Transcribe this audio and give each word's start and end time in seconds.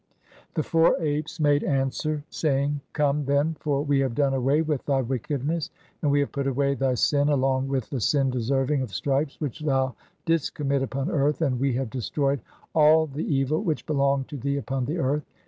"[The 0.55 0.63
four 0.63 0.99
apes 0.99 1.39
make 1.39 1.61
answer, 1.61 2.23
saying], 2.31 2.81
'Come, 2.91 3.25
then, 3.25 3.53
for 3.59 3.83
we 3.85 3.99
"have 3.99 4.15
done 4.15 4.33
away 4.33 4.63
with 4.63 4.83
thy 4.87 4.99
wickedness, 5.01 5.69
and 6.01 6.09
we 6.09 6.21
have 6.21 6.31
put 6.31 6.47
away 6.47 6.73
"thy 6.73 6.95
sin, 6.95 7.29
along 7.29 7.67
with 7.67 7.87
the 7.91 7.99
[sin 8.01 8.31
deserving 8.31 8.81
of] 8.81 8.91
stripes 8.95 9.39
which 9.39 9.59
thou 9.59 9.93
"[didst 10.25 10.55
commit] 10.55 10.81
upon 10.81 11.11
earth, 11.11 11.39
and 11.43 11.59
we 11.59 11.73
have 11.73 11.91
destroyed 11.91 12.41
[all] 12.73 13.05
the 13.05 13.21
(i3) 13.25 13.29
"evil 13.29 13.61
which 13.61 13.85
belonged 13.85 14.27
to 14.29 14.37
thee 14.37 14.57
upon 14.57 14.85
the 14.85 14.97
earth. 14.97 15.29